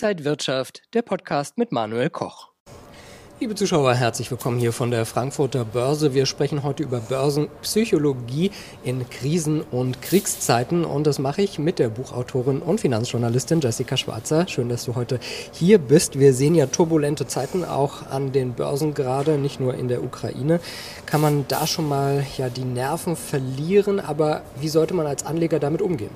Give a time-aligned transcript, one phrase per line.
[0.00, 2.50] Inside Wirtschaft, der Podcast mit Manuel Koch.
[3.40, 6.14] Liebe Zuschauer, herzlich willkommen hier von der Frankfurter Börse.
[6.14, 8.52] Wir sprechen heute über Börsenpsychologie
[8.84, 14.46] in Krisen- und Kriegszeiten und das mache ich mit der Buchautorin und Finanzjournalistin Jessica Schwarzer.
[14.46, 15.18] Schön, dass du heute
[15.52, 16.16] hier bist.
[16.16, 20.60] Wir sehen ja turbulente Zeiten auch an den Börsen gerade, nicht nur in der Ukraine.
[21.06, 25.58] Kann man da schon mal ja die Nerven verlieren, aber wie sollte man als Anleger
[25.58, 26.12] damit umgehen?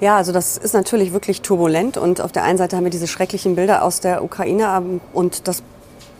[0.00, 3.06] Ja, also das ist natürlich wirklich turbulent und auf der einen Seite haben wir diese
[3.06, 5.62] schrecklichen Bilder aus der Ukraine ähm, und das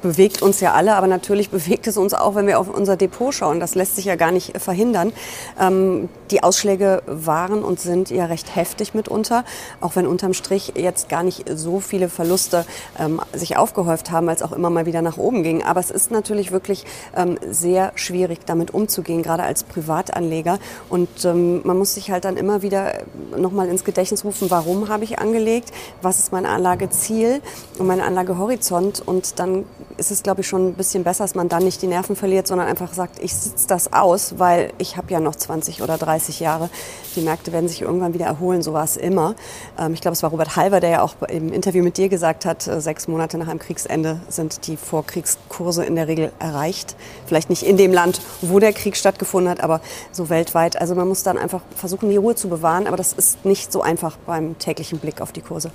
[0.02, 3.32] bewegt uns ja alle, aber natürlich bewegt es uns auch, wenn wir auf unser Depot
[3.34, 3.60] schauen.
[3.60, 5.12] Das lässt sich ja gar nicht verhindern.
[5.58, 9.44] Ähm, die Ausschläge waren und sind ja recht heftig mitunter,
[9.80, 12.64] auch wenn unterm Strich jetzt gar nicht so viele Verluste
[12.98, 15.62] ähm, sich aufgehäuft haben, als auch immer mal wieder nach oben ging.
[15.62, 16.84] Aber es ist natürlich wirklich
[17.16, 20.58] ähm, sehr schwierig, damit umzugehen, gerade als Privatanleger.
[20.88, 22.94] Und ähm, man muss sich halt dann immer wieder
[23.36, 27.40] nochmal ins Gedächtnis rufen, warum habe ich angelegt, was ist mein Anlageziel
[27.78, 29.64] und mein Anlagehorizont und dann
[29.96, 32.46] ist es, glaube ich, schon ein bisschen besser, dass man dann nicht die Nerven verliert,
[32.46, 36.40] sondern einfach sagt, ich sitze das aus, weil ich habe ja noch 20 oder 30
[36.40, 36.70] Jahre.
[37.16, 39.34] Die Märkte werden sich irgendwann wieder erholen, so war es immer.
[39.78, 42.44] Ähm, ich glaube, es war Robert Halver, der ja auch im Interview mit dir gesagt
[42.44, 46.96] hat, äh, sechs Monate nach einem Kriegsende sind die Vorkriegskurse in der Regel erreicht.
[47.26, 49.80] Vielleicht nicht in dem Land, wo der Krieg stattgefunden hat, aber
[50.12, 50.80] so weltweit.
[50.80, 53.82] Also man muss dann einfach versuchen, die Ruhe zu bewahren, aber das ist nicht so
[53.82, 55.70] einfach beim täglichen Blick auf die Kurse.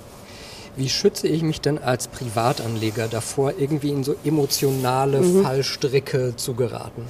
[0.76, 5.42] Wie schütze ich mich denn als Privatanleger davor, irgendwie in so emotionale mhm.
[5.42, 7.02] Fallstricke zu geraten?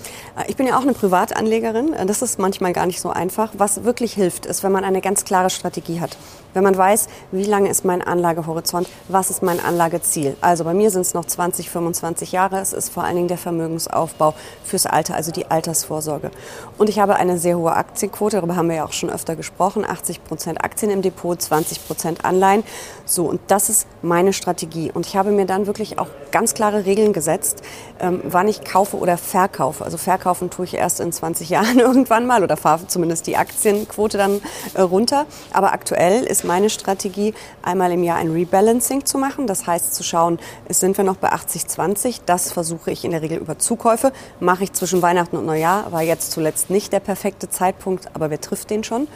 [0.46, 1.94] Ich bin ja auch eine Privatanlegerin.
[2.06, 3.50] Das ist manchmal gar nicht so einfach.
[3.58, 6.16] Was wirklich hilft, ist, wenn man eine ganz klare Strategie hat.
[6.56, 10.38] Wenn man weiß, wie lange ist mein Anlagehorizont, was ist mein Anlageziel.
[10.40, 12.60] Also bei mir sind es noch 20, 25 Jahre.
[12.60, 14.32] Es ist vor allen Dingen der Vermögensaufbau
[14.64, 16.30] fürs Alter, also die Altersvorsorge.
[16.78, 19.84] Und ich habe eine sehr hohe Aktienquote, darüber haben wir ja auch schon öfter gesprochen.
[19.84, 22.64] 80 Prozent Aktien im Depot, 20 Prozent Anleihen.
[23.04, 24.90] So, und das ist meine Strategie.
[24.90, 27.62] Und ich habe mir dann wirklich auch ganz klare Regeln gesetzt,
[28.00, 29.84] ähm, wann ich kaufe oder verkaufe.
[29.84, 34.16] Also verkaufen tue ich erst in 20 Jahren irgendwann mal oder fahre zumindest die Aktienquote
[34.16, 34.40] dann
[34.72, 35.26] äh, runter.
[35.52, 39.46] Aber aktuell ist meine Strategie, einmal im Jahr ein Rebalancing zu machen.
[39.46, 42.20] Das heißt zu schauen, sind wir noch bei 80-20.
[42.26, 44.12] Das versuche ich in der Regel über Zukäufe.
[44.40, 45.92] Mache ich zwischen Weihnachten und Neujahr.
[45.92, 49.08] War jetzt zuletzt nicht der perfekte Zeitpunkt, aber wer trifft den schon?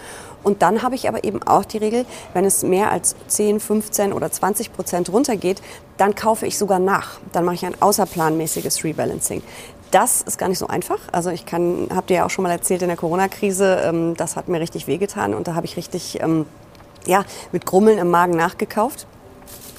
[0.43, 4.13] Und dann habe ich aber eben auch die Regel, wenn es mehr als 10, 15
[4.13, 5.61] oder 20 Prozent runtergeht,
[5.99, 7.21] dann kaufe ich sogar nach.
[7.33, 9.43] Dann mache ich ein außerplanmäßiges Rebalancing.
[9.91, 10.99] Das ist gar nicht so einfach.
[11.13, 14.37] Also ich kann, habt ihr ja auch schon mal erzählt in der Corona-Krise, ähm, das
[14.37, 16.47] hat mir richtig wehgetan und da habe ich richtig ähm,
[17.07, 19.07] ja, mit Grummeln im Magen nachgekauft.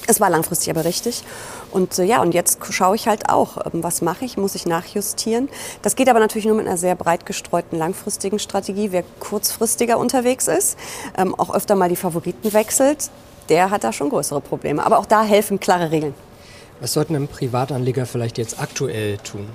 [0.06, 1.22] Es war langfristig aber richtig.
[1.70, 4.66] Und äh, ja, und jetzt schaue ich halt auch, ähm, was mache ich, muss ich
[4.66, 5.48] nachjustieren.
[5.80, 8.92] Das geht aber natürlich nur mit einer sehr breit gestreuten langfristigen Strategie.
[8.92, 10.78] Wer kurzfristiger unterwegs ist,
[11.16, 13.10] ähm, auch öfter mal die Favoriten wechselt,
[13.48, 14.84] der hat da schon größere Probleme.
[14.84, 16.14] Aber auch da helfen klare Regeln.
[16.80, 19.48] Was sollten ein Privatanleger vielleicht jetzt aktuell tun?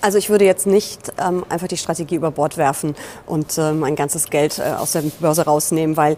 [0.00, 2.94] Also ich würde jetzt nicht ähm, einfach die Strategie über Bord werfen
[3.26, 6.16] und ähm, mein ganzes Geld äh, aus der Börse rausnehmen, weil äh,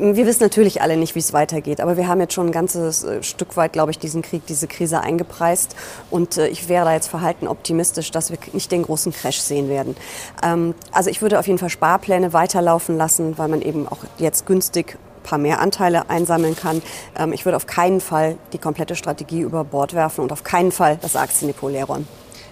[0.00, 3.04] wir wissen natürlich alle nicht, wie es weitergeht, aber wir haben jetzt schon ein ganzes
[3.04, 5.74] äh, Stück weit, glaube ich, diesen Krieg, diese Krise eingepreist.
[6.10, 9.68] Und äh, ich wäre da jetzt verhalten optimistisch, dass wir nicht den großen Crash sehen
[9.68, 9.96] werden.
[10.42, 14.46] Ähm, also ich würde auf jeden Fall Sparpläne weiterlaufen lassen, weil man eben auch jetzt
[14.46, 14.98] günstig
[15.28, 16.82] paar mehr Anteile einsammeln kann.
[17.18, 20.72] Ähm, ich würde auf keinen Fall die komplette Strategie über Bord werfen und auf keinen
[20.72, 21.86] Fall das Aktiendepot leer.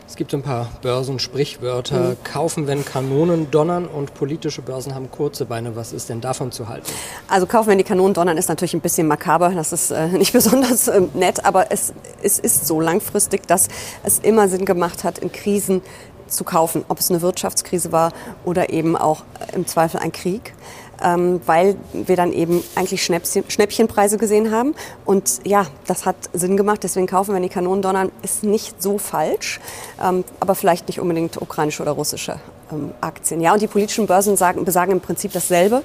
[0.09, 2.11] Es gibt ein paar Börsensprichwörter.
[2.11, 2.17] Mhm.
[2.23, 5.75] Kaufen, wenn Kanonen donnern und politische Börsen haben kurze Beine.
[5.75, 6.87] Was ist denn davon zu halten?
[7.29, 9.51] Also kaufen, wenn die Kanonen donnern, ist natürlich ein bisschen makaber.
[9.51, 13.69] Das ist äh, nicht besonders äh, nett, aber es, es ist so langfristig, dass
[14.05, 15.83] es immer Sinn gemacht hat, in Krisen
[16.29, 18.13] zu kaufen, ob es eine Wirtschaftskrise war
[18.45, 19.25] oder eben auch
[19.55, 20.55] im Zweifel ein Krieg
[21.03, 24.75] ähm, weil wir dann eben eigentlich Schnäppchen, Schnäppchenpreise gesehen haben.
[25.05, 26.83] Und ja, das hat Sinn gemacht.
[26.83, 29.61] Deswegen kaufen, wenn die Kanonen donnern, ist nicht so falsch,
[30.03, 32.41] ähm, aber vielleicht nicht unbedingt ukrainische oder russische
[32.73, 33.41] ähm, Aktien.
[33.41, 35.83] Ja, und die politischen Börsen sagen, besagen im Prinzip dasselbe.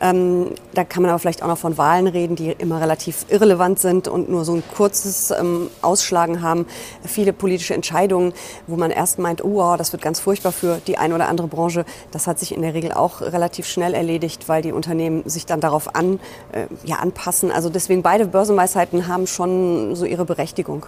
[0.00, 3.78] Ähm, da kann man aber vielleicht auch noch von Wahlen reden, die immer relativ irrelevant
[3.78, 6.66] sind und nur so ein kurzes ähm, Ausschlagen haben.
[7.04, 8.32] Viele politische Entscheidungen,
[8.66, 11.84] wo man erst meint, oh, das wird ganz furchtbar für die eine oder andere Branche.
[12.10, 15.60] Das hat sich in der Regel auch relativ schnell erledigt, weil die Unternehmen sich dann
[15.60, 16.20] darauf an,
[16.52, 17.50] äh, ja, anpassen.
[17.50, 20.86] Also deswegen beide Börsenweisheiten haben schon so ihre Berechtigung.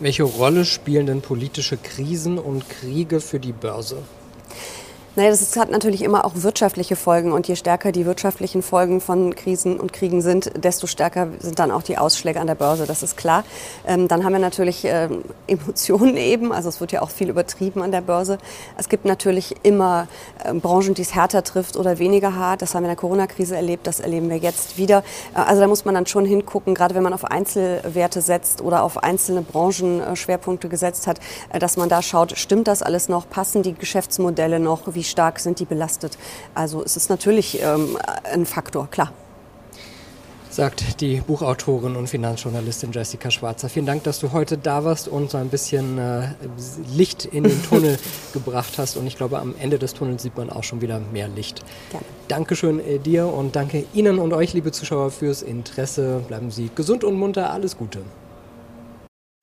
[0.00, 3.98] Welche Rolle spielen denn politische Krisen und Kriege für die Börse?
[5.20, 9.34] Naja, das hat natürlich immer auch wirtschaftliche Folgen und je stärker die wirtschaftlichen Folgen von
[9.34, 13.02] Krisen und Kriegen sind, desto stärker sind dann auch die Ausschläge an der Börse, das
[13.02, 13.44] ist klar.
[13.86, 17.82] Ähm, dann haben wir natürlich ähm, Emotionen eben, also es wird ja auch viel übertrieben
[17.82, 18.38] an der Börse.
[18.78, 20.08] Es gibt natürlich immer
[20.42, 22.62] ähm, Branchen, die es härter trifft oder weniger hart.
[22.62, 25.04] Das haben wir in der Corona-Krise erlebt, das erleben wir jetzt wieder.
[25.34, 28.84] Äh, also da muss man dann schon hingucken, gerade wenn man auf Einzelwerte setzt oder
[28.84, 31.20] auf einzelne Branchenschwerpunkte äh, gesetzt hat,
[31.52, 35.38] äh, dass man da schaut, stimmt das alles noch, passen die Geschäftsmodelle noch, wie stark
[35.40, 36.16] sind die belastet.
[36.54, 39.12] Also es ist natürlich ähm, ein Faktor, klar.
[40.50, 43.68] Sagt die Buchautorin und Finanzjournalistin Jessica Schwarzer.
[43.68, 46.30] Vielen Dank, dass du heute da warst und so ein bisschen äh,
[46.92, 48.00] Licht in den Tunnel
[48.32, 48.96] gebracht hast.
[48.96, 51.62] Und ich glaube, am Ende des Tunnels sieht man auch schon wieder mehr Licht.
[51.90, 52.04] Gerne.
[52.26, 56.20] Dankeschön äh, dir und danke Ihnen und euch, liebe Zuschauer, fürs Interesse.
[56.26, 57.52] Bleiben Sie gesund und munter.
[57.52, 58.00] Alles Gute.